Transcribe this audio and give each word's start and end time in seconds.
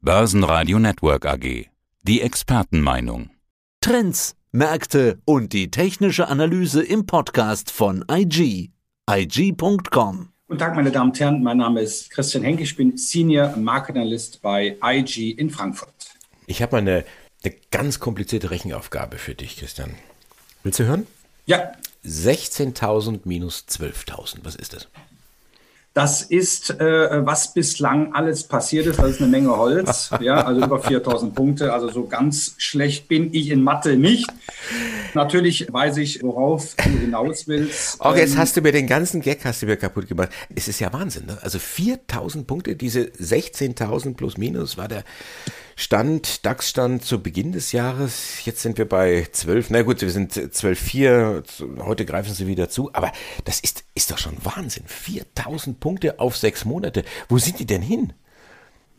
Börsenradio 0.00 0.78
Network 0.78 1.26
AG. 1.26 1.66
Die 2.04 2.20
Expertenmeinung. 2.20 3.30
Trends, 3.80 4.36
Märkte 4.52 5.18
und 5.24 5.52
die 5.52 5.72
technische 5.72 6.28
Analyse 6.28 6.84
im 6.84 7.04
Podcast 7.04 7.72
von 7.72 8.04
IG. 8.08 8.70
IG.com. 9.10 10.28
Guten 10.46 10.58
Tag, 10.60 10.76
meine 10.76 10.92
Damen 10.92 11.10
und 11.10 11.18
Herren. 11.18 11.42
Mein 11.42 11.56
Name 11.56 11.80
ist 11.80 12.10
Christian 12.10 12.44
Henke. 12.44 12.62
Ich 12.62 12.76
bin 12.76 12.96
Senior 12.96 13.56
Market 13.56 13.96
Analyst 13.96 14.40
bei 14.40 14.76
IG 14.80 15.32
in 15.32 15.50
Frankfurt. 15.50 16.14
Ich 16.46 16.62
habe 16.62 16.76
mal 16.76 16.78
eine, 16.78 17.04
eine 17.44 17.54
ganz 17.72 17.98
komplizierte 17.98 18.52
Rechenaufgabe 18.52 19.18
für 19.18 19.34
dich, 19.34 19.56
Christian. 19.56 19.96
Willst 20.62 20.78
du 20.78 20.84
hören? 20.84 21.08
Ja. 21.46 21.72
16.000 22.04 23.22
minus 23.24 23.64
12.000. 23.68 24.38
Was 24.44 24.54
ist 24.54 24.74
das? 24.74 24.86
Das 25.98 26.22
ist, 26.22 26.78
äh, 26.78 27.26
was 27.26 27.52
bislang 27.52 28.12
alles 28.12 28.44
passiert 28.44 28.86
ist. 28.86 29.00
Das 29.00 29.10
ist 29.10 29.20
eine 29.20 29.28
Menge 29.28 29.56
Holz. 29.56 30.10
ja, 30.20 30.46
also 30.46 30.64
über 30.64 30.80
4000 30.80 31.34
Punkte. 31.34 31.72
Also 31.72 31.88
so 31.90 32.06
ganz 32.06 32.54
schlecht 32.56 33.08
bin 33.08 33.34
ich 33.34 33.50
in 33.50 33.64
Mathe 33.64 33.96
nicht. 33.96 34.30
Natürlich 35.14 35.66
weiß 35.72 35.96
ich, 35.96 36.22
worauf 36.22 36.76
du 36.76 36.88
hinaus 36.88 37.48
willst. 37.48 38.00
Auch 38.00 38.14
jetzt 38.14 38.34
ähm, 38.34 38.38
hast 38.38 38.56
du 38.56 38.60
mir 38.60 38.70
den 38.70 38.86
ganzen 38.86 39.20
Gag 39.22 39.44
hast 39.44 39.62
du 39.62 39.66
mir 39.66 39.76
kaputt 39.76 40.06
gemacht. 40.06 40.28
Es 40.54 40.68
ist 40.68 40.78
ja 40.78 40.92
Wahnsinn. 40.92 41.26
Ne? 41.26 41.36
Also 41.40 41.58
4000 41.58 42.46
Punkte, 42.46 42.76
diese 42.76 43.00
16.000 43.00 44.14
plus 44.14 44.38
minus 44.38 44.76
war 44.78 44.86
der 44.86 45.02
Stand, 45.80 46.44
DAX-Stand 46.44 47.04
zu 47.04 47.22
Beginn 47.22 47.52
des 47.52 47.70
Jahres. 47.70 48.44
Jetzt 48.44 48.62
sind 48.62 48.78
wir 48.78 48.88
bei 48.88 49.28
12. 49.30 49.70
Na 49.70 49.82
gut, 49.82 50.00
wir 50.00 50.10
sind 50.10 50.32
12,4. 50.32 51.84
Heute 51.84 52.04
greifen 52.04 52.34
sie 52.34 52.48
wieder 52.48 52.68
zu. 52.68 52.92
Aber 52.94 53.12
das 53.44 53.60
ist, 53.60 53.84
ist 53.94 54.10
doch 54.10 54.18
schon 54.18 54.36
Wahnsinn. 54.42 54.82
4000 54.86 55.78
Punkte 55.78 56.18
auf 56.18 56.36
sechs 56.36 56.64
Monate. 56.64 57.04
Wo 57.28 57.38
sind 57.38 57.60
die 57.60 57.64
denn 57.64 57.80
hin? 57.80 58.12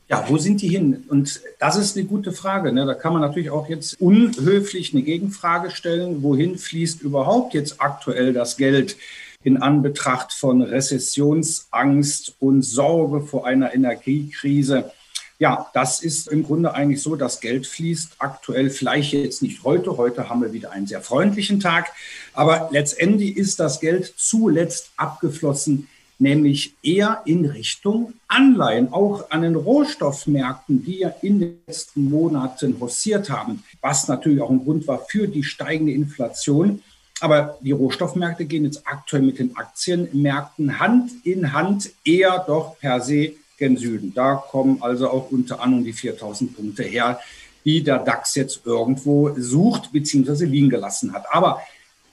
Ja, 0.07 0.23
wo 0.29 0.37
sind 0.37 0.61
die 0.61 0.69
hin? 0.69 1.03
Und 1.09 1.41
das 1.59 1.75
ist 1.75 1.97
eine 1.97 2.05
gute 2.05 2.31
Frage. 2.31 2.71
Ne? 2.71 2.85
Da 2.85 2.93
kann 2.93 3.11
man 3.11 3.23
natürlich 3.23 3.49
auch 3.49 3.67
jetzt 3.67 3.99
unhöflich 3.99 4.93
eine 4.93 5.03
Gegenfrage 5.03 5.71
stellen. 5.71 6.23
Wohin 6.23 6.57
fließt 6.57 7.01
überhaupt 7.01 7.53
jetzt 7.55 7.81
aktuell 7.81 8.31
das 8.31 8.55
Geld 8.55 8.95
in 9.43 9.57
Anbetracht 9.57 10.31
von 10.31 10.61
Rezessionsangst 10.61 12.35
und 12.39 12.61
Sorge 12.61 13.19
vor 13.19 13.45
einer 13.45 13.75
Energiekrise? 13.75 14.93
Ja, 15.39 15.67
das 15.73 16.03
ist 16.03 16.27
im 16.27 16.43
Grunde 16.43 16.73
eigentlich 16.73 17.01
so, 17.01 17.15
dass 17.15 17.39
Geld 17.39 17.65
fließt. 17.65 18.15
Aktuell 18.19 18.69
vielleicht 18.69 19.13
jetzt 19.13 19.41
nicht 19.41 19.63
heute. 19.63 19.95
Heute 19.95 20.27
haben 20.27 20.41
wir 20.41 20.51
wieder 20.51 20.73
einen 20.73 20.85
sehr 20.85 21.01
freundlichen 21.01 21.61
Tag. 21.61 21.93
Aber 22.33 22.67
letztendlich 22.73 23.37
ist 23.37 23.57
das 23.57 23.79
Geld 23.79 24.13
zuletzt 24.17 24.91
abgeflossen, 24.97 25.87
nämlich 26.19 26.75
eher 26.83 27.21
in 27.23 27.45
Richtung 27.45 28.15
Anleihen, 28.27 28.91
auch 28.91 29.31
an 29.31 29.43
den 29.43 29.55
Rohstoffmärkten, 29.55 30.83
die 30.83 30.99
ja 30.99 31.13
in 31.21 31.39
den 31.39 31.59
letzten 31.65 32.09
Monaten 32.09 32.77
hossiert 32.81 33.29
haben, 33.29 33.63
was 33.79 34.09
natürlich 34.09 34.41
auch 34.41 34.49
ein 34.49 34.65
Grund 34.65 34.87
war 34.87 35.05
für 35.07 35.29
die 35.29 35.43
steigende 35.43 35.93
Inflation. 35.93 36.83
Aber 37.21 37.57
die 37.61 37.71
Rohstoffmärkte 37.71 38.43
gehen 38.43 38.65
jetzt 38.65 38.85
aktuell 38.85 39.21
mit 39.21 39.39
den 39.39 39.55
Aktienmärkten 39.55 40.81
Hand 40.81 41.11
in 41.23 41.53
Hand 41.53 41.91
eher 42.03 42.43
doch 42.45 42.77
per 42.77 42.99
se 42.99 43.35
gen 43.59 43.77
Süden. 43.77 44.13
Da 44.13 44.35
kommen 44.35 44.81
also 44.81 45.09
auch 45.09 45.29
unter 45.31 45.61
anderem 45.61 45.83
die 45.83 45.93
4000 45.93 46.55
Punkte 46.55 46.83
her, 46.83 47.19
die 47.65 47.83
der 47.83 47.99
DAX 47.99 48.35
jetzt 48.35 48.61
irgendwo 48.65 49.33
sucht 49.37 49.91
bzw. 49.91 50.45
liegen 50.45 50.69
gelassen 50.69 51.13
hat. 51.13 51.25
Aber 51.31 51.61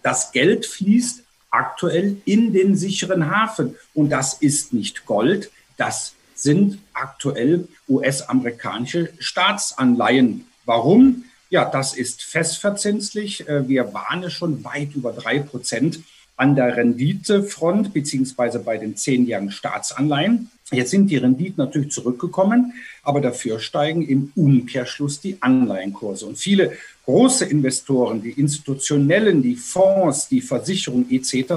das 0.03 0.33
Geld 0.33 0.67
fließt 0.67 1.23
aktuell 1.51 2.19
in 2.25 2.53
den 2.53 2.77
sicheren 2.77 3.31
Hafen 3.31 3.77
und 3.95 4.11
das 4.11 4.35
ist 4.35 4.73
nicht 4.73 5.07
Gold, 5.07 5.51
das 5.77 6.15
sind 6.35 6.79
aktuell 6.93 7.67
US-amerikanische 7.89 9.13
Staatsanleihen. 9.19 10.47
Warum? 10.67 11.25
Ja, 11.49 11.65
das 11.65 11.97
ist 11.97 12.23
festverzinslich. 12.23 13.49
Äh, 13.49 13.69
wir 13.69 13.95
waren 13.95 14.29
schon 14.31 14.65
weit 14.65 14.95
über 14.95 15.13
drei 15.13 15.39
Prozent 15.39 16.01
an 16.37 16.55
der 16.55 16.77
Renditefront 16.77 17.93
beziehungsweise 17.93 18.59
bei 18.59 18.77
den 18.77 18.97
zehnjährigen 18.97 19.51
Staatsanleihen. 19.51 20.51
Jetzt 20.71 20.91
sind 20.91 21.09
die 21.09 21.17
Renditen 21.17 21.65
natürlich 21.65 21.93
zurückgekommen, 21.93 22.75
aber 23.03 23.21
dafür 23.21 23.61
steigen 23.61 24.07
im 24.07 24.33
Umkehrschluss 24.35 25.21
die 25.21 25.39
Anleihenkurse. 25.41 26.27
Und 26.27 26.37
viele 26.39 26.73
große 27.05 27.45
Investoren, 27.45 28.21
die 28.21 28.33
institutionellen, 28.33 29.43
die 29.43 29.57
Fonds, 29.57 30.29
die 30.29 30.41
Versicherungen 30.41 31.11
etc., 31.11 31.55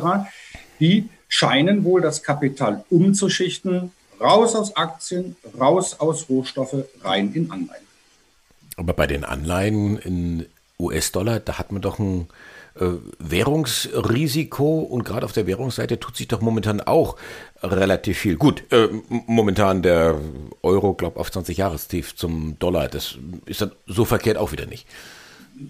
die 0.79 1.09
scheinen 1.27 1.83
wohl 1.83 2.01
das 2.01 2.23
Kapital 2.23 2.85
umzuschichten, 2.89 3.91
raus 4.21 4.55
aus 4.55 4.75
Aktien, 4.75 5.35
raus 5.59 5.99
aus 5.99 6.29
Rohstoffe, 6.29 6.85
rein 7.03 7.33
in 7.33 7.51
Anleihen. 7.51 7.85
Aber 8.77 8.93
bei 8.93 9.07
den 9.07 9.25
Anleihen 9.25 9.97
in 9.97 10.45
US-Dollar, 10.79 11.39
da 11.39 11.57
hat 11.57 11.71
man 11.71 11.81
doch 11.81 11.99
ein 11.99 12.27
Währungsrisiko 13.19 14.79
und 14.79 15.03
gerade 15.03 15.25
auf 15.25 15.33
der 15.33 15.47
Währungsseite 15.47 15.99
tut 15.99 16.15
sich 16.15 16.27
doch 16.27 16.41
momentan 16.41 16.81
auch 16.81 17.17
relativ 17.61 18.17
viel. 18.17 18.37
Gut, 18.37 18.63
äh, 18.71 18.87
momentan 19.09 19.81
der 19.81 20.19
Euro, 20.61 20.93
glaube 20.93 21.19
auf 21.19 21.31
20 21.31 21.57
Jahrestief 21.57 22.15
zum 22.15 22.57
Dollar. 22.59 22.87
Das 22.87 23.17
ist 23.45 23.61
dann 23.61 23.71
so 23.85 24.05
verkehrt 24.05 24.37
auch 24.37 24.51
wieder 24.51 24.65
nicht. 24.65 24.87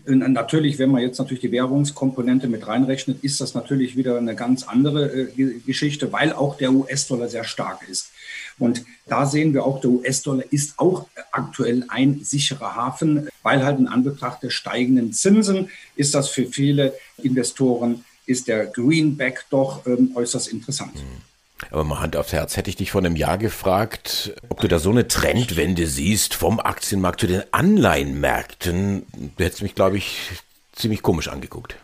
Natürlich, 0.06 0.78
wenn 0.78 0.92
man 0.92 1.02
jetzt 1.02 1.18
natürlich 1.18 1.42
die 1.42 1.52
Währungskomponente 1.52 2.48
mit 2.48 2.68
reinrechnet, 2.68 3.24
ist 3.24 3.42
das 3.42 3.56
natürlich 3.56 3.96
wieder 3.98 4.18
eine 4.18 4.36
ganz 4.36 4.64
andere 4.64 5.08
äh, 5.08 5.60
Geschichte, 5.66 6.12
weil 6.12 6.32
auch 6.32 6.58
der 6.58 6.72
US-Dollar 6.72 7.28
sehr 7.28 7.44
stark 7.44 7.88
ist. 7.90 8.12
Und 8.60 8.84
da 9.08 9.26
sehen 9.26 9.54
wir 9.54 9.66
auch, 9.66 9.82
der 9.82 9.90
US-Dollar 9.90 10.44
ist 10.52 10.78
auch 10.78 11.08
aktuell 11.32 11.86
ein 11.88 12.20
sicherer 12.24 12.76
Hafen, 12.76 13.30
weil 13.42 13.64
halt 13.64 13.80
in 13.80 13.88
Anbetracht 13.88 14.44
der 14.44 14.50
steigenden 14.50 15.14
Zinsen 15.14 15.70
ist 15.96 16.14
das 16.14 16.30
für 16.30 16.46
viele 16.46 16.94
Investoren, 17.24 18.04
ist 18.26 18.48
der 18.48 18.68
Greenback 18.68 19.46
doch 19.50 19.86
ähm, 19.88 20.12
äußerst 20.14 20.50
interessant. 20.50 20.96
Mhm. 20.96 21.29
Aber 21.72 21.84
mal 21.84 22.00
Hand 22.00 22.16
aufs 22.16 22.34
Herz, 22.34 22.58
hätte 22.58 22.70
ich 22.70 22.76
dich 22.76 22.92
vor 22.92 23.02
einem 23.02 23.16
Jahr 23.16 23.38
gefragt, 23.38 24.34
ob 24.50 24.62
du 24.62 24.68
da 24.68 24.80
so 24.80 24.90
eine 24.90 25.08
Trendwende 25.08 25.88
siehst 25.88 26.34
vom 26.34 26.60
Aktienmarkt 26.60 27.20
zu 27.20 27.28
den 27.28 27.44
Anleihenmärkten. 27.52 29.04
Du 29.38 29.44
hättest 29.44 29.62
mich, 29.62 29.76
glaube 29.76 29.98
ich, 29.98 30.32
ziemlich 30.74 31.02
komisch 31.02 31.28
angeguckt. 31.28 31.76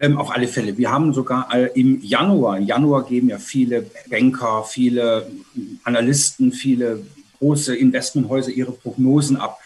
Ähm, 0.00 0.18
auf 0.18 0.30
alle 0.30 0.48
Fälle. 0.48 0.78
Wir 0.78 0.90
haben 0.90 1.12
sogar 1.14 1.48
im 1.74 2.02
Januar, 2.02 2.58
im 2.58 2.66
Januar 2.66 3.04
geben 3.04 3.28
ja 3.28 3.38
viele 3.38 3.86
Banker, 4.10 4.64
viele 4.64 5.30
Analysten, 5.84 6.52
viele 6.52 7.04
große 7.38 7.76
Investmenthäuser 7.76 8.50
ihre 8.50 8.72
Prognosen 8.72 9.36
ab. 9.36 9.60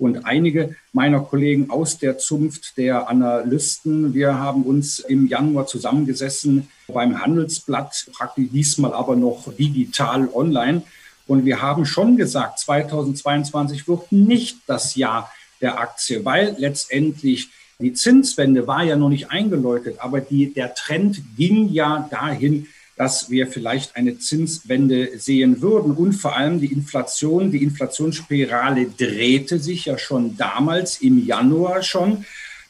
Und 0.00 0.24
einige 0.24 0.76
meiner 0.94 1.20
Kollegen 1.20 1.68
aus 1.68 1.98
der 1.98 2.16
Zunft 2.16 2.78
der 2.78 3.10
Analysten, 3.10 4.14
wir 4.14 4.38
haben 4.38 4.62
uns 4.62 4.98
im 4.98 5.26
Januar 5.28 5.66
zusammengesessen 5.66 6.68
beim 6.88 7.20
Handelsblatt, 7.20 8.06
praktisch 8.16 8.48
diesmal 8.50 8.94
aber 8.94 9.14
noch 9.14 9.52
digital 9.58 10.26
online. 10.32 10.82
Und 11.26 11.44
wir 11.44 11.60
haben 11.60 11.84
schon 11.84 12.16
gesagt, 12.16 12.60
2022 12.60 13.86
wird 13.88 14.10
nicht 14.10 14.60
das 14.66 14.94
Jahr 14.94 15.30
der 15.60 15.78
Aktie, 15.78 16.24
weil 16.24 16.56
letztendlich 16.56 17.50
die 17.78 17.92
Zinswende 17.92 18.66
war 18.66 18.82
ja 18.82 18.96
noch 18.96 19.10
nicht 19.10 19.30
eingeläutet, 19.30 19.96
aber 19.98 20.22
die, 20.22 20.54
der 20.54 20.74
Trend 20.74 21.20
ging 21.36 21.68
ja 21.68 22.08
dahin, 22.10 22.66
dass 23.00 23.30
wir 23.30 23.46
vielleicht 23.46 23.96
eine 23.96 24.18
Zinswende 24.18 25.18
sehen 25.18 25.62
würden. 25.62 25.92
Und 25.92 26.12
vor 26.12 26.36
allem 26.36 26.60
die 26.60 26.70
Inflation, 26.70 27.50
die 27.50 27.62
Inflationsspirale 27.62 28.90
drehte 28.90 29.58
sich 29.58 29.86
ja 29.86 29.96
schon 29.96 30.36
damals 30.36 31.00
im 31.00 31.24
Januar 31.24 31.82
schon. 31.82 32.26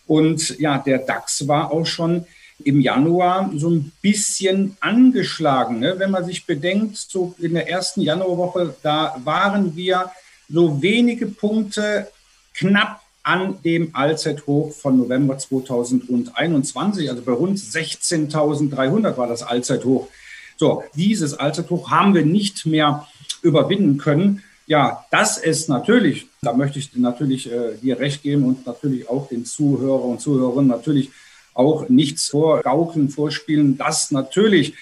Und 0.07 0.57
ja, 0.61 0.79
der 0.79 0.99
DAX 0.99 1.49
war 1.49 1.73
auch 1.73 1.85
schon 1.85 2.27
im 2.63 2.81
Januar 2.81 3.51
so 3.57 3.71
ein 3.71 3.91
bisschen 4.03 4.77
angeschlagen. 4.79 5.81
Ne? 5.81 5.97
Wenn 5.99 6.13
man 6.13 6.25
sich 6.25 6.47
bedenkt, 6.47 6.97
so 6.97 7.35
in 7.41 7.55
der 7.55 7.69
ersten 7.69 8.01
Januarwoche, 8.01 8.77
da 8.85 9.17
waren 9.25 9.75
wir 9.75 10.13
so 10.49 10.81
wenige 10.81 11.27
Punkte 11.27 12.07
knapp 12.55 13.03
an 13.31 13.63
dem 13.63 13.91
Allzeithoch 13.93 14.73
von 14.73 14.99
November 14.99 15.39
2021, 15.39 17.09
also 17.09 17.23
bei 17.23 17.31
rund 17.31 17.59
16.300 17.59 19.17
war 19.17 19.29
das 19.29 19.45
Allzeithoch. 19.45 20.09
So, 20.57 20.83
dieses 20.97 21.35
Allzeithoch 21.35 21.91
haben 21.91 22.13
wir 22.13 22.25
nicht 22.25 22.67
mehr 22.67 23.07
überwinden 23.43 23.99
können. 23.99 24.43
Ja, 24.67 25.07
das 25.13 25.39
ist 25.39 25.69
natürlich, 25.69 26.27
da 26.43 26.55
möchte 26.55 26.81
ich 26.81 26.97
natürlich 26.97 27.51
äh, 27.53 27.77
dir 27.81 28.01
recht 28.01 28.25
geben 28.25 28.45
und 28.47 28.67
natürlich 28.67 29.09
auch 29.09 29.29
den 29.29 29.45
Zuhörer 29.45 30.07
und 30.07 30.21
Zuhörern 30.21 30.67
natürlich 30.67 31.11
auch 31.55 31.89
nichts 31.89 32.31
vorgaukeln, 32.31 33.11
vorspielen, 33.11 33.79
dass 33.79 34.11
natürlich 34.11 34.75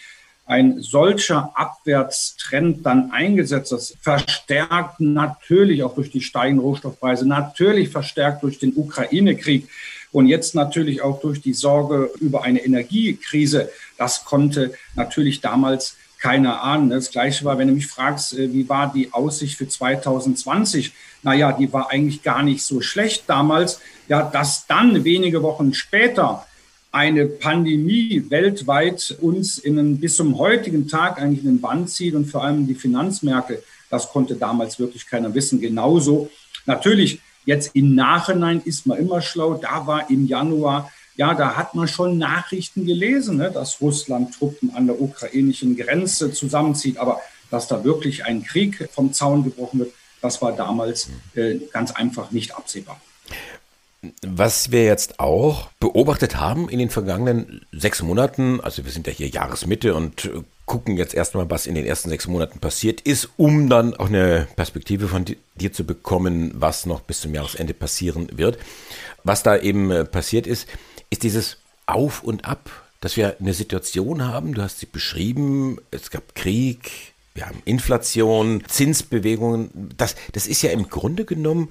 ein 0.49 0.81
solcher 0.81 1.53
Abwärtstrend 1.55 2.85
dann 2.85 3.11
eingesetzt 3.11 3.71
ist, 3.73 3.99
verstärkt 4.01 4.99
natürlich 4.99 5.83
auch 5.83 5.95
durch 5.95 6.11
die 6.11 6.23
steigenden 6.23 6.65
Rohstoffpreise, 6.65 7.29
natürlich 7.29 7.91
verstärkt 7.91 8.43
durch 8.43 8.59
den 8.59 8.73
Ukraine-Krieg 8.75 9.69
und 10.11 10.27
jetzt 10.27 10.55
natürlich 10.55 11.03
auch 11.03 11.21
durch 11.21 11.43
die 11.43 11.53
Sorge 11.53 12.11
über 12.19 12.45
eine 12.45 12.65
Energiekrise. 12.65 13.71
Das 13.99 14.25
konnte 14.25 14.73
natürlich 14.97 15.43
damals 15.43 15.97
keine 16.19 16.61
Ahnung. 16.61 16.91
Das 16.91 17.11
Gleiche 17.11 17.45
war, 17.45 17.59
wenn 17.59 17.69
du 17.69 17.75
mich 17.75 17.87
fragst, 17.87 18.33
äh, 18.37 18.53
wie 18.53 18.69
war 18.69 18.93
die 18.93 19.13
Aussicht 19.13 19.57
für 19.57 19.69
2020? 19.69 20.93
Naja, 21.23 21.53
die 21.53 21.73
war 21.73 21.91
eigentlich 21.91 22.23
gar 22.23 22.43
nicht 22.43 22.65
so 22.65 22.81
schlecht 22.81 23.25
damals. 23.29 23.81
Ja, 24.09 24.23
dass 24.23 24.67
dann 24.67 25.05
wenige 25.05 25.43
Wochen 25.43 25.75
später 25.75 26.48
eine 26.91 27.27
Pandemie 27.27 28.25
weltweit 28.29 29.17
uns 29.21 29.59
in 29.59 29.79
einen, 29.79 30.01
bis 30.01 30.17
zum 30.17 30.39
heutigen 30.39 30.89
Tag 30.89 31.21
eigentlich 31.21 31.45
in 31.45 31.53
den 31.53 31.61
Bann 31.61 31.87
zieht 31.87 32.15
und 32.15 32.27
vor 32.27 32.45
allem 32.45 32.67
die 32.67 32.75
Finanzmärkte, 32.75 33.63
das 33.91 34.11
konnte 34.11 34.37
damals 34.37 34.79
wirklich 34.79 35.07
keiner 35.07 35.35
wissen. 35.35 35.61
Genauso 35.61 36.31
natürlich 36.67 37.21
jetzt 37.45 37.75
im 37.75 37.95
Nachhinein 37.95 38.63
ist 38.65 38.87
man 38.87 38.99
immer 38.99 39.21
schlau. 39.21 39.55
Da 39.55 39.87
war 39.87 40.11
im 40.11 40.27
Januar 40.27 40.91
ja, 41.19 41.35
da 41.35 41.57
hat 41.57 41.75
man 41.75 41.89
schon 41.89 42.17
Nachrichten 42.17 42.87
gelesen, 42.87 43.39
ne, 43.39 43.51
dass 43.51 43.81
Russland 43.81 44.35
Truppen 44.39 44.71
an 44.75 44.87
der 44.87 45.01
ukrainischen 45.01 45.77
Grenze 45.77 46.33
zusammenzieht. 46.33 46.97
Aber 46.97 47.21
dass 47.51 47.67
da 47.67 47.83
wirklich 47.83 48.25
ein 48.25 48.45
Krieg 48.45 48.89
vom 48.93 49.13
Zaun 49.13 49.43
gebrochen 49.43 49.81
wird, 49.81 49.93
das 50.23 50.41
war 50.41 50.53
damals 50.53 51.11
äh, 51.35 51.57
ganz 51.73 51.91
einfach 51.91 52.31
nicht 52.31 52.57
absehbar. 52.57 53.01
Was 54.23 54.71
wir 54.71 54.85
jetzt 54.85 55.19
auch 55.19 55.71
beobachtet 55.81 56.37
haben 56.37 56.69
in 56.69 56.79
den 56.79 56.91
vergangenen 56.91 57.67
sechs 57.73 58.01
Monaten, 58.01 58.61
also 58.61 58.85
wir 58.85 58.93
sind 58.93 59.09
ja 59.09 59.13
hier 59.13 59.29
Jahresmitte 59.29 59.95
und 59.95 60.27
äh, 60.27 60.43
gucken 60.67 60.97
jetzt 60.97 61.15
erstmal, 61.15 61.51
was 61.51 61.67
in 61.67 61.75
den 61.75 61.85
ersten 61.85 62.09
sechs 62.09 62.29
Monaten 62.29 62.61
passiert 62.61 63.01
ist, 63.01 63.31
um 63.37 63.69
dann 63.69 63.95
auch 63.95 64.07
eine 64.07 64.47
Perspektive 64.55 65.09
von 65.09 65.25
dir 65.57 65.73
zu 65.73 65.85
bekommen, 65.85 66.53
was 66.55 66.87
noch 66.87 67.01
bis 67.01 67.23
zum 67.23 67.35
Jahresende 67.35 67.75
passieren 67.75 68.29
wird. 68.39 68.59
Was 69.25 69.43
da 69.43 69.57
eben 69.57 69.91
äh, 69.91 70.05
passiert 70.05 70.47
ist, 70.47 70.69
ist 71.11 71.25
dieses 71.25 71.57
Auf 71.87 72.23
und 72.23 72.45
Ab, 72.45 72.71
dass 73.01 73.17
wir 73.17 73.37
eine 73.41 73.55
Situation 73.55 74.25
haben, 74.25 74.55
du 74.55 74.63
hast 74.63 74.79
sie 74.79 74.87
beschrieben, 74.87 75.79
es 75.91 76.11
gab 76.11 76.37
Krieg, 76.37 76.91
wir 77.35 77.47
haben 77.47 77.63
Inflation, 77.65 78.63
Zinsbewegungen, 78.69 79.91
das, 79.97 80.15
das 80.33 80.47
ist 80.47 80.63
ja 80.63 80.71
im 80.71 80.89
Grunde 80.89 81.25
genommen, 81.25 81.71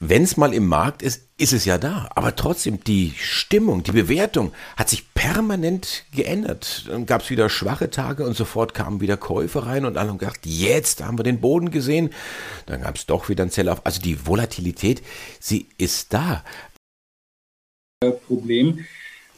wenn 0.00 0.22
es 0.22 0.36
mal 0.36 0.52
im 0.52 0.66
Markt 0.66 1.02
ist, 1.02 1.28
ist 1.38 1.52
es 1.52 1.64
ja 1.64 1.78
da. 1.78 2.08
Aber 2.14 2.36
trotzdem, 2.36 2.82
die 2.82 3.12
Stimmung, 3.16 3.82
die 3.82 3.92
Bewertung 3.92 4.52
hat 4.76 4.88
sich 4.88 5.14
permanent 5.14 6.04
geändert. 6.12 6.84
Dann 6.88 7.06
gab 7.06 7.22
es 7.22 7.30
wieder 7.30 7.48
schwache 7.48 7.90
Tage 7.90 8.24
und 8.24 8.36
sofort 8.36 8.74
kamen 8.74 9.00
wieder 9.00 9.16
Käufe 9.16 9.66
rein 9.66 9.84
und 9.84 9.96
alle 9.96 10.10
haben 10.10 10.18
gedacht, 10.18 10.40
jetzt 10.44 11.02
haben 11.02 11.18
wir 11.18 11.24
den 11.24 11.40
Boden 11.40 11.70
gesehen. 11.70 12.10
Dann 12.66 12.82
gab 12.82 12.96
es 12.96 13.06
doch 13.06 13.28
wieder 13.28 13.44
ein 13.44 13.50
Sell-off. 13.50 13.80
Also 13.84 14.00
die 14.00 14.26
Volatilität, 14.26 15.02
sie 15.40 15.68
ist 15.78 16.12
da. 16.12 16.44
Problem, 18.26 18.84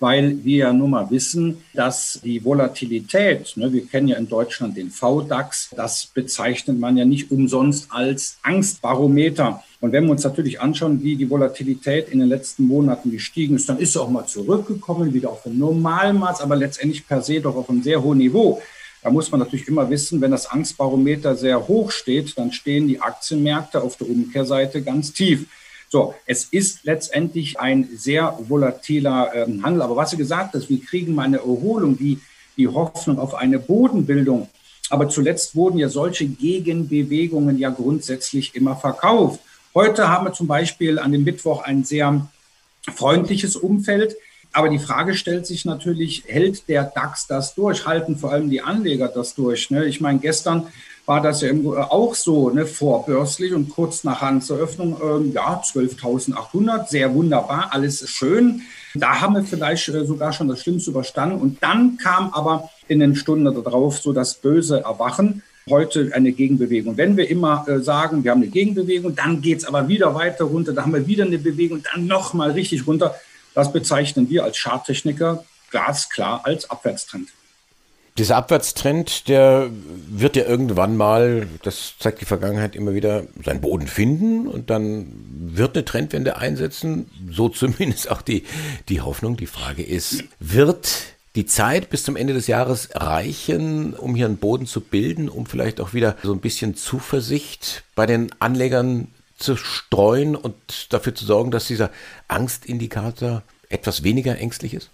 weil 0.01 0.45
wir 0.45 0.57
ja 0.57 0.73
nun 0.73 0.91
mal 0.91 1.11
wissen, 1.11 1.59
dass 1.75 2.21
die 2.23 2.45
Volatilität, 2.45 3.57
ne, 3.57 3.73
wir 3.73 3.87
kennen 3.87 4.09
ja 4.09 4.17
in 4.17 4.29
Deutschland 4.29 4.77
den 4.77 4.91
VDAX, 4.91 5.71
das 5.77 6.07
bezeichnet 6.07 6.79
man 6.79 6.97
ja 6.97 7.05
nicht 7.05 7.31
umsonst 7.31 7.89
als 7.91 8.39
Angstbarometer. 8.43 9.63
Und 9.81 9.93
wenn 9.93 10.05
wir 10.05 10.11
uns 10.11 10.25
natürlich 10.25 10.61
anschauen, 10.61 11.03
wie 11.03 11.17
die 11.17 11.29
Volatilität 11.29 12.09
in 12.09 12.21
den 12.21 12.29
letzten 12.29 12.65
Monaten 12.65 13.11
gestiegen 13.11 13.57
ist, 13.57 13.69
dann 13.69 13.79
ist 13.79 13.93
sie 13.93 14.01
auch 14.01 14.11
mal 14.11 14.27
zurückgekommen, 14.27 15.15
wieder 15.15 15.31
auf 15.31 15.47
ein 15.47 15.59
Normalmaß, 15.59 16.41
aber 16.41 16.57
letztendlich 16.57 17.07
per 17.07 17.23
se 17.23 17.41
doch 17.41 17.57
auf 17.57 17.69
einem 17.71 17.83
sehr 17.83 18.03
hohen 18.03 18.19
Niveau. 18.19 18.61
Da 19.03 19.11
muss 19.11 19.31
man 19.31 19.39
natürlich 19.39 19.69
immer 19.69 19.89
wissen, 19.89 20.21
wenn 20.21 20.33
das 20.33 20.47
Angstbarometer 20.47 21.37
sehr 21.37 21.69
hoch 21.69 21.93
steht, 21.93 22.37
dann 22.37 22.51
stehen 22.53 22.89
die 22.89 23.01
Aktienmärkte 23.01 23.81
auf 23.81 23.97
der 23.97 24.09
Umkehrseite 24.09 24.83
ganz 24.83 25.13
tief. 25.13 25.47
So, 25.89 26.15
es 26.27 26.45
ist 26.45 26.85
letztendlich 26.85 27.61
ein 27.61 27.89
sehr 27.95 28.39
volatiler 28.49 29.33
ähm, 29.35 29.65
Handel. 29.65 29.83
Aber 29.83 29.97
was 29.97 30.11
Sie 30.11 30.17
gesagt 30.17 30.55
haben, 30.55 30.69
wir 30.69 30.81
kriegen 30.81 31.15
mal 31.15 31.25
eine 31.25 31.39
Erholung, 31.39 31.97
die, 31.97 32.19
die 32.57 32.69
Hoffnung 32.69 33.19
auf 33.19 33.35
eine 33.35 33.59
Bodenbildung. 33.59 34.49
Aber 34.91 35.09
zuletzt 35.09 35.55
wurden 35.55 35.79
ja 35.79 35.89
solche 35.89 36.27
Gegenbewegungen 36.27 37.59
ja 37.59 37.71
grundsätzlich 37.71 38.55
immer 38.55 38.77
verkauft. 38.77 39.41
Heute 39.75 40.09
haben 40.09 40.27
wir 40.27 40.33
zum 40.33 40.47
Beispiel 40.47 40.99
an 40.99 41.13
dem 41.13 41.25
Mittwoch 41.25 41.63
ein 41.63 41.85
sehr 41.85 42.29
freundliches 42.95 43.57
Umfeld. 43.57 44.17
Aber 44.53 44.69
die 44.69 44.79
Frage 44.79 45.15
stellt 45.15 45.47
sich 45.47 45.65
natürlich, 45.67 46.25
hält 46.27 46.69
der 46.69 46.85
DAX 46.85 47.27
das 47.27 47.55
durch? 47.55 47.87
Halten 47.87 48.17
vor 48.17 48.33
allem 48.33 48.49
die 48.49 48.63
Anleger 48.63 49.09
das 49.09 49.35
durch? 49.35 49.71
Ne? 49.71 49.85
Ich 49.85 50.01
meine, 50.01 50.19
gestern 50.19 50.69
war 51.07 51.23
das 51.23 51.41
ja 51.41 51.53
auch 51.89 52.15
so 52.15 52.51
ne, 52.51 52.67
vorbörslich 52.67 53.55
und 53.55 53.71
kurz 53.71 54.03
nach 54.03 54.21
Handelseröffnung, 54.21 54.97
ähm, 55.01 55.33
ja, 55.33 55.63
12.800, 55.63 56.89
sehr 56.89 57.15
wunderbar, 57.15 57.69
alles 57.71 58.09
schön. 58.09 58.63
Da 58.95 59.21
haben 59.21 59.35
wir 59.35 59.45
vielleicht 59.45 59.89
äh, 59.89 60.05
sogar 60.05 60.33
schon 60.33 60.49
das 60.49 60.61
Schlimmste 60.61 60.91
überstanden. 60.91 61.41
Und 61.41 61.63
dann 61.63 61.97
kam 61.97 62.31
aber 62.35 62.71
in 62.89 62.99
den 62.99 63.15
Stunden 63.15 63.45
darauf 63.45 63.99
so 63.99 64.13
das 64.13 64.35
böse 64.35 64.81
Erwachen. 64.81 65.43
Heute 65.71 66.11
eine 66.15 66.33
Gegenbewegung. 66.33 66.97
Wenn 66.97 67.17
wir 67.17 67.31
immer 67.31 67.67
äh, 67.69 67.81
sagen, 67.81 68.25
wir 68.25 68.33
haben 68.33 68.43
eine 68.43 68.51
Gegenbewegung, 68.51 69.15
dann 69.15 69.41
geht 69.41 69.59
es 69.59 69.65
aber 69.65 69.89
wieder 69.89 70.15
weiter 70.15 70.45
runter, 70.45 70.73
dann 70.73 70.85
haben 70.85 70.95
wir 70.95 71.07
wieder 71.07 71.25
eine 71.25 71.39
Bewegung, 71.39 71.83
dann 71.93 72.07
nochmal 72.07 72.51
richtig 72.53 72.87
runter. 72.87 73.15
Das 73.55 73.73
bezeichnen 73.73 74.29
wir 74.29 74.45
als 74.45 74.59
Charttechniker 74.59 75.45
glasklar 75.71 76.41
als 76.45 76.69
Abwärtstrend. 76.69 77.29
Dieser 78.19 78.37
Abwärtstrend, 78.37 79.29
der 79.29 79.69
wird 80.09 80.37
ja 80.37 80.45
irgendwann 80.45 80.97
mal, 80.97 81.47
das 81.63 81.95
zeigt 81.99 82.23
die 82.23 82.25
Vergangenheit 82.25 82.75
immer 82.75 82.95
wieder, 82.95 83.25
seinen 83.45 83.61
Boden 83.61 83.87
finden 83.87 84.47
und 84.47 84.71
dann 84.71 85.13
wird 85.29 85.77
eine 85.77 85.85
Trendwende 85.85 86.37
einsetzen. 86.39 87.11
So 87.31 87.49
zumindest 87.51 88.11
auch 88.11 88.23
die, 88.23 88.45
die 88.89 89.03
Hoffnung. 89.03 89.37
Die 89.37 89.47
Frage 89.47 89.83
ist, 89.83 90.25
wird 90.41 91.17
die 91.35 91.45
Zeit 91.45 91.91
bis 91.91 92.05
zum 92.05 92.17
Ende 92.17 92.33
des 92.33 92.47
Jahres 92.47 92.89
reichen, 92.95 93.93
um 93.93 94.15
hier 94.15 94.27
einen 94.27 94.39
Boden 94.39 94.67
zu 94.67 94.81
bilden, 94.81 95.29
um 95.29 95.45
vielleicht 95.45 95.81
auch 95.81 95.93
wieder 95.93 96.17
so 96.23 96.33
ein 96.33 96.41
bisschen 96.41 96.75
Zuversicht 96.75 97.85
bei 97.95 98.07
den 98.07 98.31
Anlegern 98.39 99.09
zu 99.37 99.57
streuen 99.57 100.35
und 100.35 100.55
dafür 100.93 101.15
zu 101.15 101.27
sorgen, 101.27 101.51
dass 101.51 101.67
dieser 101.67 101.91
Angstindikator 102.29 103.43
etwas 103.69 104.03
weniger 104.03 104.39
ängstlich 104.39 104.73
ist? 104.73 104.91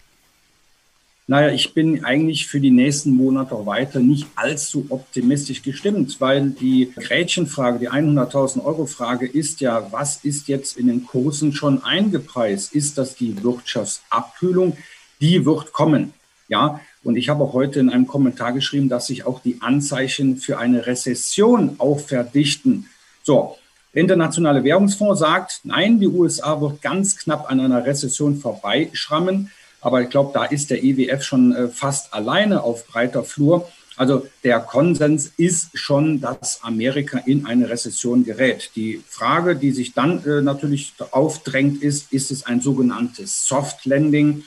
Naja, 1.32 1.50
ich 1.50 1.72
bin 1.72 2.04
eigentlich 2.04 2.46
für 2.46 2.60
die 2.60 2.70
nächsten 2.70 3.12
Monate 3.12 3.54
auch 3.54 3.64
weiter 3.64 4.00
nicht 4.00 4.26
allzu 4.34 4.84
optimistisch 4.90 5.62
gestimmt, 5.62 6.20
weil 6.20 6.50
die 6.50 6.92
Gretchenfrage, 6.94 7.78
die 7.78 7.88
100.000 7.88 8.62
Euro 8.62 8.84
Frage 8.84 9.26
ist 9.26 9.62
ja, 9.62 9.90
was 9.90 10.22
ist 10.24 10.48
jetzt 10.48 10.76
in 10.76 10.88
den 10.88 11.06
Kursen 11.06 11.54
schon 11.54 11.82
eingepreist? 11.84 12.74
Ist 12.74 12.98
das 12.98 13.14
die 13.14 13.42
Wirtschaftsabkühlung? 13.42 14.76
Die 15.22 15.46
wird 15.46 15.72
kommen. 15.72 16.12
Ja, 16.48 16.80
und 17.02 17.16
ich 17.16 17.30
habe 17.30 17.44
auch 17.44 17.54
heute 17.54 17.80
in 17.80 17.88
einem 17.88 18.06
Kommentar 18.06 18.52
geschrieben, 18.52 18.90
dass 18.90 19.06
sich 19.06 19.24
auch 19.24 19.40
die 19.40 19.56
Anzeichen 19.62 20.36
für 20.36 20.58
eine 20.58 20.86
Rezession 20.86 21.76
auch 21.78 21.98
verdichten. 21.98 22.90
So, 23.22 23.56
der 23.94 24.02
Internationale 24.02 24.64
Währungsfonds 24.64 25.20
sagt, 25.20 25.60
nein, 25.64 25.98
die 25.98 26.08
USA 26.08 26.60
wird 26.60 26.82
ganz 26.82 27.16
knapp 27.16 27.50
an 27.50 27.58
einer 27.58 27.86
Rezession 27.86 28.36
vorbeischrammen. 28.36 29.50
Aber 29.82 30.00
ich 30.00 30.08
glaube, 30.08 30.30
da 30.32 30.44
ist 30.44 30.70
der 30.70 30.82
IWF 30.82 31.22
schon 31.22 31.54
äh, 31.54 31.68
fast 31.68 32.14
alleine 32.14 32.62
auf 32.62 32.86
breiter 32.86 33.24
Flur. 33.24 33.68
Also 33.96 34.26
der 34.42 34.60
Konsens 34.60 35.32
ist 35.36 35.76
schon, 35.78 36.20
dass 36.20 36.62
Amerika 36.62 37.18
in 37.18 37.44
eine 37.44 37.68
Rezession 37.68 38.24
gerät. 38.24 38.70
Die 38.74 39.02
Frage, 39.06 39.54
die 39.54 39.72
sich 39.72 39.92
dann 39.92 40.24
äh, 40.24 40.40
natürlich 40.40 40.94
aufdrängt, 41.10 41.82
ist, 41.82 42.12
ist 42.12 42.30
es 42.30 42.46
ein 42.46 42.60
sogenanntes 42.60 43.46
Soft 43.46 43.84
Landing, 43.84 44.44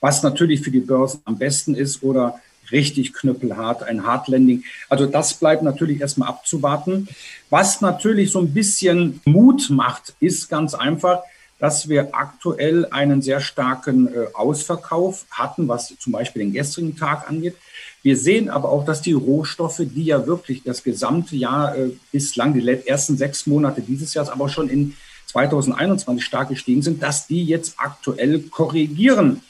was 0.00 0.22
natürlich 0.22 0.62
für 0.62 0.70
die 0.70 0.80
Börsen 0.80 1.20
am 1.24 1.38
besten 1.38 1.74
ist 1.74 2.02
oder 2.02 2.40
richtig 2.70 3.12
knüppelhart, 3.12 3.82
ein 3.82 4.04
Hard 4.04 4.28
Landing. 4.28 4.64
Also 4.88 5.06
das 5.06 5.34
bleibt 5.34 5.62
natürlich 5.62 6.00
erstmal 6.00 6.28
abzuwarten. 6.28 7.08
Was 7.50 7.80
natürlich 7.80 8.30
so 8.30 8.40
ein 8.40 8.52
bisschen 8.52 9.20
Mut 9.24 9.70
macht, 9.70 10.14
ist 10.20 10.48
ganz 10.48 10.74
einfach, 10.74 11.22
dass 11.58 11.88
wir 11.88 12.14
aktuell 12.14 12.86
einen 12.90 13.22
sehr 13.22 13.40
starken 13.40 14.08
äh, 14.08 14.26
Ausverkauf 14.34 15.26
hatten, 15.30 15.68
was 15.68 15.94
zum 15.98 16.12
Beispiel 16.12 16.42
den 16.42 16.52
gestrigen 16.52 16.96
Tag 16.96 17.28
angeht. 17.28 17.56
Wir 18.02 18.16
sehen 18.16 18.48
aber 18.48 18.70
auch, 18.70 18.84
dass 18.84 19.02
die 19.02 19.12
Rohstoffe, 19.12 19.80
die 19.80 20.04
ja 20.04 20.26
wirklich 20.26 20.62
das 20.62 20.82
gesamte 20.84 21.36
Jahr 21.36 21.76
äh, 21.76 21.90
bislang, 22.12 22.54
die 22.54 22.66
ersten 22.86 23.16
sechs 23.16 23.46
Monate 23.46 23.80
dieses 23.80 24.14
Jahres, 24.14 24.30
aber 24.30 24.48
schon 24.48 24.68
in 24.68 24.94
2021 25.26 26.24
stark 26.24 26.48
gestiegen 26.48 26.82
sind, 26.82 27.02
dass 27.02 27.26
die 27.26 27.44
jetzt 27.44 27.74
aktuell 27.78 28.40
korrigieren. 28.40 29.42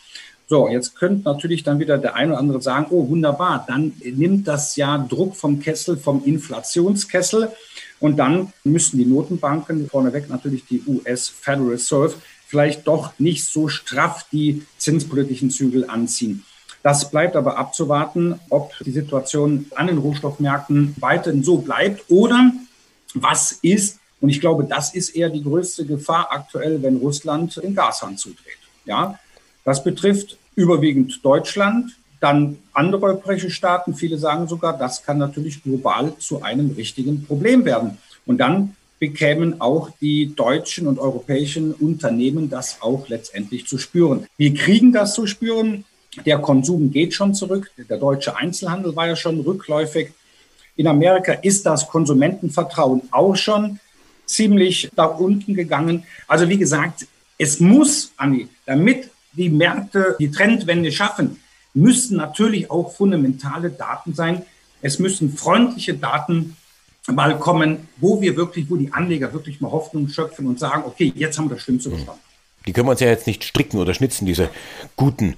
So, 0.50 0.66
jetzt 0.66 0.96
könnte 0.96 1.28
natürlich 1.28 1.62
dann 1.62 1.78
wieder 1.78 1.98
der 1.98 2.14
eine 2.14 2.32
oder 2.32 2.40
andere 2.40 2.62
sagen, 2.62 2.86
oh 2.88 3.06
wunderbar, 3.10 3.64
dann 3.68 3.92
nimmt 4.02 4.48
das 4.48 4.76
ja 4.76 4.96
Druck 4.96 5.36
vom 5.36 5.60
Kessel, 5.60 5.98
vom 5.98 6.24
Inflationskessel. 6.24 7.52
Und 8.00 8.16
dann 8.16 8.52
müssten 8.64 8.96
die 8.96 9.04
Notenbanken, 9.04 9.88
vorneweg 9.90 10.30
natürlich 10.30 10.64
die 10.64 10.82
US 10.86 11.28
Federal 11.28 11.68
Reserve, 11.68 12.14
vielleicht 12.46 12.86
doch 12.86 13.12
nicht 13.18 13.44
so 13.44 13.68
straff 13.68 14.24
die 14.32 14.62
zinspolitischen 14.78 15.50
Zügel 15.50 15.88
anziehen. 15.90 16.44
Das 16.82 17.10
bleibt 17.10 17.36
aber 17.36 17.58
abzuwarten, 17.58 18.40
ob 18.48 18.72
die 18.78 18.92
Situation 18.92 19.66
an 19.74 19.88
den 19.88 19.98
Rohstoffmärkten 19.98 20.94
weiterhin 20.98 21.42
so 21.42 21.58
bleibt 21.58 22.04
oder 22.08 22.52
was 23.12 23.52
ist, 23.62 23.98
und 24.20 24.30
ich 24.30 24.40
glaube, 24.40 24.64
das 24.64 24.94
ist 24.94 25.10
eher 25.10 25.28
die 25.28 25.42
größte 25.42 25.84
Gefahr 25.84 26.28
aktuell, 26.30 26.82
wenn 26.82 26.96
Russland 26.96 27.60
den 27.62 27.74
Gashahn 27.74 28.16
zudreht. 28.16 28.58
Ja, 28.84 29.18
das 29.68 29.84
betrifft 29.84 30.38
überwiegend 30.54 31.22
Deutschland, 31.22 31.92
dann 32.20 32.56
andere 32.72 33.02
europäische 33.02 33.50
Staaten, 33.50 33.94
viele 33.94 34.16
sagen 34.16 34.48
sogar, 34.48 34.76
das 34.76 35.02
kann 35.02 35.18
natürlich 35.18 35.62
global 35.62 36.14
zu 36.18 36.42
einem 36.42 36.70
richtigen 36.70 37.24
Problem 37.24 37.66
werden. 37.66 37.98
Und 38.24 38.38
dann 38.38 38.74
bekämen 38.98 39.60
auch 39.60 39.90
die 40.00 40.34
deutschen 40.34 40.86
und 40.86 40.98
europäischen 40.98 41.74
Unternehmen 41.74 42.48
das 42.48 42.78
auch 42.80 43.08
letztendlich 43.08 43.66
zu 43.66 43.76
spüren. 43.76 44.26
Wir 44.38 44.54
kriegen 44.54 44.90
das 44.90 45.12
zu 45.12 45.26
spüren. 45.26 45.84
Der 46.24 46.38
Konsum 46.38 46.90
geht 46.90 47.12
schon 47.12 47.34
zurück. 47.34 47.70
Der 47.76 47.98
deutsche 47.98 48.36
Einzelhandel 48.36 48.96
war 48.96 49.06
ja 49.06 49.16
schon 49.16 49.38
rückläufig. 49.40 50.12
In 50.76 50.86
Amerika 50.86 51.32
ist 51.34 51.66
das 51.66 51.86
Konsumentenvertrauen 51.86 53.02
auch 53.10 53.36
schon 53.36 53.80
ziemlich 54.24 54.90
da 54.96 55.04
unten 55.04 55.52
gegangen. 55.52 56.04
Also 56.26 56.48
wie 56.48 56.56
gesagt, 56.56 57.06
es 57.36 57.60
muss, 57.60 58.12
Anni, 58.16 58.48
damit 58.64 59.10
die 59.38 59.48
Märkte 59.50 60.16
die 60.18 60.30
Trendwende 60.30 60.92
schaffen, 60.92 61.40
müssen 61.72 62.16
natürlich 62.16 62.70
auch 62.70 62.92
fundamentale 62.92 63.70
Daten 63.70 64.14
sein. 64.14 64.42
Es 64.82 64.98
müssen 64.98 65.36
freundliche 65.36 65.94
Daten 65.94 66.56
mal 67.06 67.38
kommen, 67.38 67.88
wo 67.96 68.20
wir 68.20 68.36
wirklich, 68.36 68.68
wo 68.68 68.76
die 68.76 68.92
Anleger 68.92 69.32
wirklich 69.32 69.60
mal 69.60 69.70
Hoffnung 69.70 70.08
schöpfen 70.08 70.46
und 70.46 70.58
sagen, 70.58 70.82
okay, 70.86 71.12
jetzt 71.14 71.38
haben 71.38 71.48
wir 71.48 71.54
das 71.54 71.64
Schlimmste 71.64 71.90
verstanden. 71.90 72.20
Die 72.66 72.72
können 72.74 72.86
wir 72.86 72.90
uns 72.90 73.00
ja 73.00 73.08
jetzt 73.08 73.26
nicht 73.26 73.44
stricken 73.44 73.78
oder 73.78 73.94
schnitzen, 73.94 74.26
diese 74.26 74.50
guten 74.94 75.36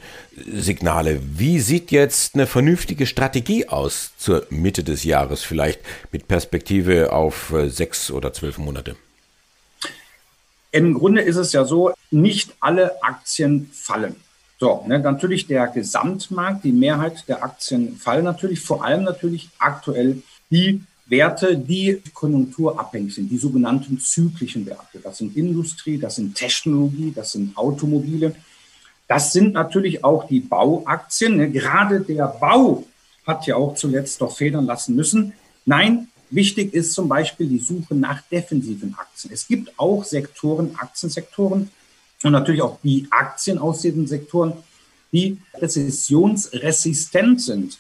Signale. 0.53 1.21
Wie 1.37 1.61
sieht 1.61 1.93
jetzt 1.93 2.35
eine 2.35 2.49
vernünftige 2.49 3.07
Strategie 3.07 3.69
aus 3.69 4.13
zur 4.19 4.47
Mitte 4.51 4.83
des 4.83 5.05
Jahres, 5.05 5.45
vielleicht 5.45 5.81
mit 6.11 6.27
Perspektive 6.27 7.13
auf 7.13 7.53
äh, 7.53 7.69
sechs 7.69 8.11
oder 8.11 8.33
zwölf 8.33 8.59
Monate? 8.59 8.97
Im 10.73 10.95
Grunde 10.95 11.23
ist 11.23 11.37
es 11.37 11.53
ja 11.53 11.65
so, 11.65 11.93
nicht 12.11 12.55
alle 12.61 13.03
Aktien 13.03 13.71
fallen. 13.73 14.17
So, 14.59 14.85
ne, 14.87 14.99
natürlich 14.99 15.47
der 15.47 15.69
Gesamtmarkt, 15.69 16.65
die 16.65 16.73
Mehrheit 16.73 17.25
der 17.29 17.43
Aktien 17.43 17.97
fallen 17.97 18.25
natürlich, 18.25 18.61
vor 18.61 18.85
allem 18.85 19.05
natürlich 19.05 19.49
aktuell 19.59 20.23
die 20.51 20.83
Werte, 21.07 21.57
die 21.57 22.03
konjunkturabhängig 22.15 23.15
sind, 23.15 23.31
die 23.31 23.39
sogenannten 23.39 23.99
zyklischen 23.99 24.67
Werte. 24.67 25.01
Das 25.03 25.19
sind 25.19 25.37
Industrie, 25.37 25.99
das 25.99 26.17
sind 26.17 26.37
Technologie, 26.37 27.13
das 27.15 27.33
sind 27.33 27.57
Automobile. 27.57 28.35
Das 29.09 29.33
sind 29.33 29.55
natürlich 29.55 30.05
auch 30.05 30.29
die 30.29 30.41
Bauaktien. 30.41 31.39
Ne, 31.39 31.51
gerade 31.51 32.01
der 32.01 32.27
Bau 32.27 32.85
hat 33.27 33.47
ja 33.47 33.57
auch 33.57 33.75
zuletzt 33.75 34.21
doch 34.21 34.37
federn 34.37 34.67
lassen 34.67 34.95
müssen. 34.95 35.33
Nein, 35.65 36.09
wichtig 36.31 36.73
ist 36.75 36.93
zum 36.93 37.09
Beispiel 37.09 37.47
die 37.47 37.59
Suche 37.59 37.95
nach 37.95 38.23
defensiven 38.23 38.95
Aktien. 38.99 39.33
Es 39.33 39.47
gibt 39.47 39.73
auch 39.79 40.05
Sektoren, 40.05 40.75
Aktiensektoren, 40.77 41.71
und 42.23 42.33
natürlich 42.33 42.63
auch 42.63 42.79
die 42.83 43.07
Aktien 43.11 43.59
aus 43.59 43.81
diesen 43.81 44.07
Sektoren, 44.07 44.53
die 45.13 45.39
rezessionsresistent 45.55 47.41
sind. 47.41 47.79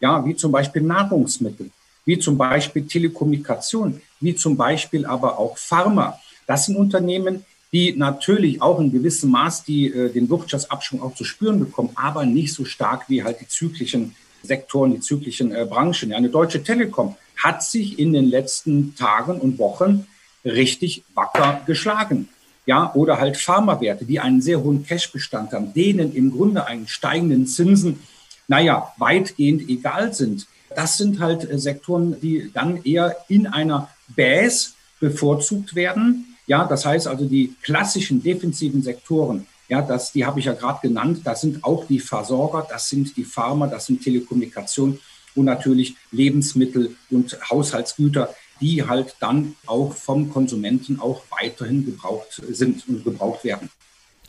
Ja, 0.00 0.24
wie 0.24 0.34
zum 0.34 0.50
Beispiel 0.50 0.82
Nahrungsmittel, 0.82 1.70
wie 2.04 2.18
zum 2.18 2.36
Beispiel 2.36 2.86
Telekommunikation, 2.86 4.00
wie 4.20 4.34
zum 4.34 4.56
Beispiel 4.56 5.06
aber 5.06 5.38
auch 5.38 5.56
Pharma. 5.56 6.18
Das 6.46 6.66
sind 6.66 6.76
Unternehmen, 6.76 7.44
die 7.72 7.94
natürlich 7.96 8.60
auch 8.60 8.80
in 8.80 8.90
gewissem 8.90 9.30
Maß 9.30 9.64
die, 9.64 9.86
äh, 9.86 10.12
den 10.12 10.28
Wirtschaftsabschwung 10.28 11.02
auch 11.02 11.14
zu 11.14 11.24
spüren 11.24 11.60
bekommen, 11.60 11.90
aber 11.94 12.26
nicht 12.26 12.52
so 12.52 12.64
stark 12.64 13.08
wie 13.08 13.22
halt 13.22 13.40
die 13.40 13.48
zyklischen 13.48 14.14
Sektoren, 14.42 14.92
die 14.92 15.00
zyklischen 15.00 15.54
äh, 15.54 15.64
Branchen. 15.68 16.10
Ja, 16.10 16.16
eine 16.16 16.28
Deutsche 16.28 16.62
Telekom 16.62 17.16
hat 17.42 17.62
sich 17.62 17.98
in 17.98 18.12
den 18.12 18.26
letzten 18.26 18.94
Tagen 18.94 19.40
und 19.40 19.58
Wochen 19.58 20.06
richtig 20.44 21.04
wacker 21.14 21.62
geschlagen 21.66 22.28
ja, 22.66 22.92
oder 22.94 23.18
halt 23.18 23.36
Pharmawerte, 23.36 24.04
die 24.04 24.20
einen 24.20 24.40
sehr 24.40 24.62
hohen 24.62 24.84
Cashbestand 24.84 25.52
haben, 25.52 25.74
denen 25.74 26.14
im 26.14 26.30
Grunde 26.30 26.66
einen 26.66 26.86
steigenden 26.86 27.46
Zinsen, 27.46 28.00
naja, 28.46 28.92
weitgehend 28.98 29.68
egal 29.68 30.12
sind. 30.12 30.46
Das 30.74 30.96
sind 30.96 31.20
halt 31.20 31.48
äh, 31.48 31.58
Sektoren, 31.58 32.20
die 32.20 32.50
dann 32.52 32.82
eher 32.84 33.16
in 33.28 33.46
einer 33.46 33.88
Base 34.08 34.70
bevorzugt 35.00 35.74
werden. 35.74 36.36
Ja, 36.46 36.64
das 36.64 36.86
heißt 36.86 37.08
also 37.08 37.24
die 37.24 37.54
klassischen 37.62 38.22
defensiven 38.22 38.82
Sektoren, 38.82 39.46
ja, 39.68 39.80
das, 39.80 40.12
die 40.12 40.26
habe 40.26 40.38
ich 40.38 40.46
ja 40.46 40.52
gerade 40.52 40.86
genannt, 40.86 41.20
das 41.24 41.40
sind 41.40 41.64
auch 41.64 41.86
die 41.86 41.98
Versorger, 41.98 42.66
das 42.68 42.88
sind 42.90 43.16
die 43.16 43.24
Pharma, 43.24 43.66
das 43.66 43.86
sind 43.86 44.02
Telekommunikation 44.02 44.98
und 45.34 45.44
natürlich 45.44 45.96
Lebensmittel 46.10 46.96
und 47.10 47.38
Haushaltsgüter 47.50 48.34
die 48.62 48.84
halt 48.84 49.16
dann 49.20 49.56
auch 49.66 49.92
vom 49.92 50.30
Konsumenten 50.30 51.00
auch 51.00 51.22
weiterhin 51.40 51.84
gebraucht 51.84 52.40
sind 52.48 52.88
und 52.88 53.04
gebraucht 53.04 53.44
werden. 53.44 53.68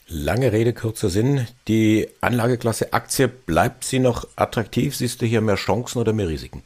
Lange 0.08 0.52
Rede, 0.52 0.74
kurzer 0.74 1.10
Sinn. 1.10 1.48
Die 1.68 2.08
Anlageklasse 2.20 2.92
Aktie, 2.92 3.28
bleibt 3.30 3.86
sie 3.86 4.00
noch 4.00 4.28
attraktiv? 4.36 4.96
Siehst 4.96 5.22
du 5.22 5.26
hier 5.26 5.40
mehr 5.40 5.56
Chancen 5.56 6.00
oder 6.00 6.12
mehr 6.12 6.28
Risiken? 6.28 6.64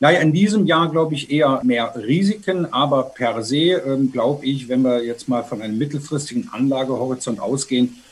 Naja, 0.00 0.18
in 0.20 0.32
diesem 0.32 0.66
Jahr 0.66 0.90
glaube 0.90 1.14
ich 1.14 1.30
eher 1.30 1.60
mehr 1.62 1.94
Risiken, 1.96 2.72
aber 2.72 3.04
per 3.04 3.42
se 3.44 3.80
ähm, 3.86 4.10
glaube 4.10 4.44
ich, 4.44 4.68
wenn 4.68 4.82
wir 4.82 5.04
jetzt 5.04 5.28
mal 5.28 5.44
von 5.44 5.62
einem 5.62 5.78
mittelfristigen 5.78 6.50
Anlagehorizont 6.52 7.40
ausgehen, 7.40 8.02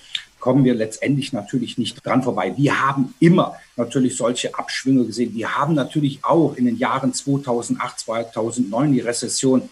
kommen 0.43 0.65
wir 0.65 0.75
letztendlich 0.75 1.33
natürlich 1.33 1.79
nicht 1.79 2.05
dran 2.05 2.25
vorbei. 2.25 2.53
Wir 2.57 2.85
haben 2.85 3.15
immer 3.21 3.55
natürlich 3.77 4.17
solche 4.17 4.59
Abschwünge 4.59 5.05
gesehen. 5.05 5.37
Wir 5.37 5.57
haben 5.57 5.75
natürlich 5.75 6.25
auch 6.25 6.57
in 6.57 6.65
den 6.65 6.79
Jahren 6.79 7.15
2008, 7.15 8.01
2009 8.01 8.93
die 8.93 9.01
Rezession 9.01 9.69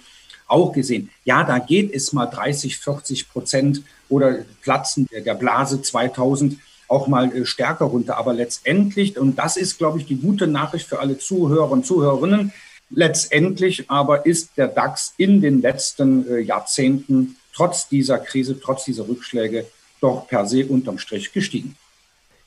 auch 0.47 0.73
gesehen. 0.73 1.11
Ja, 1.25 1.43
da 1.43 1.59
geht 1.59 1.93
es 1.93 2.13
mal 2.13 2.27
30, 2.27 2.79
40 2.79 3.29
Prozent 3.31 3.83
oder 4.09 4.45
Platzen 4.63 5.09
der 5.11 5.35
Blase 5.35 5.83
2000 5.83 6.57
auch 6.87 7.09
mal 7.09 7.35
äh, 7.35 7.45
stärker 7.47 7.87
runter. 7.87 8.17
Aber 8.17 8.33
letztendlich, 8.33 9.19
und 9.19 9.41
das 9.41 9.57
ist, 9.57 9.77
glaube 9.77 9.99
ich, 9.99 10.07
die 10.07 10.21
gute 10.21 10.47
Nachricht 10.47 10.87
für 10.87 11.01
alle 11.01 11.19
Zuhörer 11.19 11.73
und 11.73 11.85
Zuhörerinnen, 11.85 12.53
letztendlich 12.91 13.91
aber 13.91 14.25
ist 14.25 14.57
der 14.57 14.69
DAX 14.69 15.15
in 15.17 15.41
den 15.41 15.63
letzten 15.63 16.29
äh, 16.31 16.39
Jahrzehnten 16.39 17.37
trotz 17.53 17.89
dieser 17.89 18.19
Krise, 18.19 18.61
trotz 18.61 18.85
dieser 18.85 19.09
Rückschläge 19.09 19.67
doch 20.01 20.27
per 20.29 20.47
se 20.47 20.65
unterm 20.65 20.99
Strich 20.99 21.33
gestiegen. 21.33 21.77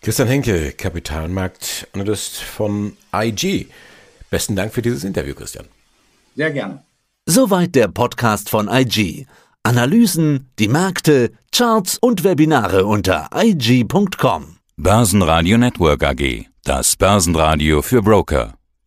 Christian 0.01 0.27
Henke, 0.27 0.74
Kapitalmarktanalyst 0.74 2.41
von 2.41 2.98
IG. 3.15 3.67
Besten 4.29 4.55
Dank 4.55 4.74
für 4.74 4.81
dieses 4.81 5.03
Interview, 5.03 5.33
Christian. 5.33 5.65
Sehr 6.36 6.51
gerne. 6.51 6.83
Soweit 7.25 7.74
der 7.75 7.88
Podcast 7.88 8.50
von 8.50 8.67
IG. 8.67 9.27
Analysen, 9.63 10.50
die 10.60 10.67
Märkte, 10.67 11.31
Charts 11.53 11.98
und 11.98 12.25
Webinare 12.25 12.86
unter 12.86 13.29
IG.com. 13.33 14.57
Börsenradio 14.75 15.57
Network 15.57 16.03
AG. 16.03 16.48
Das 16.65 16.98
Börsenradio 16.98 17.81
für 17.81 18.01
Broker. 18.01 18.55